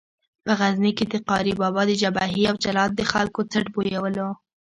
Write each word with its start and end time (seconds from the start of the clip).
په 0.45 0.51
غزني 0.59 0.91
کې 0.97 1.05
د 1.11 1.13
قاري 1.29 1.53
بابا 1.61 1.81
د 1.87 1.91
جبهې 2.01 2.39
یو 2.47 2.55
جلاد 2.63 2.91
د 2.95 3.01
خلکو 3.11 3.39
څټ 3.51 3.65
بویولو. 3.73 4.29